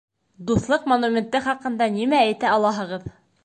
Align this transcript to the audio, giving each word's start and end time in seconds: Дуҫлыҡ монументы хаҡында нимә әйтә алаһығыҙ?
Дуҫлыҡ 0.51 0.87
монументы 0.93 1.43
хаҡында 1.49 1.91
нимә 2.01 2.25
әйтә 2.25 2.51
алаһығыҙ? 2.59 3.09